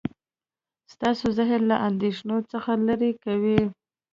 ستاسو 0.93 1.25
ذهن 1.37 1.61
له 1.71 1.77
اندیښنو 1.89 2.37
څخه 2.51 2.71
لرې 2.87 3.11
کوي. 3.23 3.61